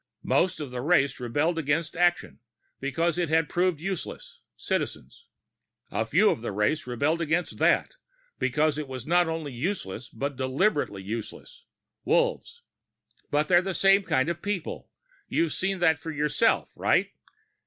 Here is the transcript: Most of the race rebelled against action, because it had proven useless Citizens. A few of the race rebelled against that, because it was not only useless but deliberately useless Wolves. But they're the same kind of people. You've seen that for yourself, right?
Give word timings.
Most 0.23 0.59
of 0.59 0.71
the 0.71 0.81
race 0.81 1.19
rebelled 1.19 1.59
against 1.59 1.95
action, 1.95 2.39
because 2.79 3.19
it 3.19 3.29
had 3.29 3.47
proven 3.47 3.77
useless 3.79 4.39
Citizens. 4.57 5.27
A 5.91 6.07
few 6.07 6.31
of 6.31 6.41
the 6.41 6.51
race 6.51 6.87
rebelled 6.87 7.21
against 7.21 7.59
that, 7.59 7.91
because 8.39 8.79
it 8.79 8.87
was 8.87 9.05
not 9.05 9.27
only 9.29 9.53
useless 9.53 10.09
but 10.09 10.35
deliberately 10.35 11.03
useless 11.03 11.65
Wolves. 12.03 12.63
But 13.29 13.47
they're 13.47 13.61
the 13.61 13.75
same 13.75 14.01
kind 14.01 14.27
of 14.27 14.41
people. 14.41 14.89
You've 15.27 15.53
seen 15.53 15.77
that 15.81 15.99
for 15.99 16.09
yourself, 16.09 16.71
right? 16.75 17.11